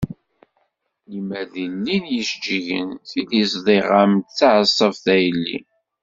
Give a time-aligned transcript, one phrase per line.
[1.09, 5.57] Limer di llin yijeǧǧigen tili ẓdiɣ-am-d taɛeṣṣabt a yelli.